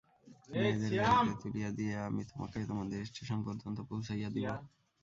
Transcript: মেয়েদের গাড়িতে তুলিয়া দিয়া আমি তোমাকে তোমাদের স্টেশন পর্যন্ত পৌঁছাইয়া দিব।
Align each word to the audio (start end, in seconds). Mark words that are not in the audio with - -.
মেয়েদের 0.51 0.91
গাড়িতে 0.99 1.33
তুলিয়া 1.43 1.69
দিয়া 1.77 1.97
আমি 2.09 2.21
তোমাকে 2.31 2.57
তোমাদের 2.69 2.99
স্টেশন 3.09 3.39
পর্যন্ত 3.47 3.77
পৌঁছাইয়া 3.89 4.29
দিব। 4.29 4.47